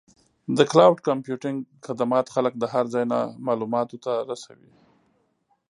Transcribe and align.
د 0.57 0.59
کلاؤډ 0.71 0.97
کمپیوټینګ 1.09 1.57
خدمات 1.85 2.25
خلک 2.33 2.53
د 2.57 2.63
هر 2.73 2.85
ځای 2.93 3.05
نه 3.11 3.19
معلوماتو 3.45 3.97
ته 4.05 4.13
رسوي. 4.29 4.71